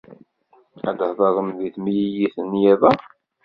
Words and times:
Ad 0.89 0.97
tḥedṛem 0.99 1.49
deg 1.57 1.71
temlilit 1.73 2.35
n 2.49 2.51
yiḍ-a? 2.61 2.91